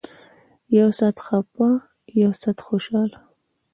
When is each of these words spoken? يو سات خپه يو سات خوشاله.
يو 0.77 0.89
سات 0.99 1.17
خپه 1.25 1.69
يو 2.21 2.31
سات 2.41 2.57
خوشاله. 2.65 3.19